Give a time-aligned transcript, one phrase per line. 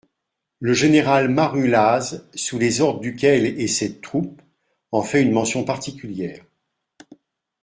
[0.59, 4.41] Le général Marulaz, sous les ordres duquel est cette troupe,
[4.91, 6.43] en fait une mention, particulière.